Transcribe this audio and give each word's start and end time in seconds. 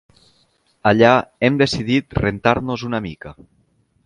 Allà 0.91 1.11
hem 1.49 1.59
decidit 1.63 2.19
rentar-nos 2.23 2.89
una 2.93 3.07
mica. 3.11 3.37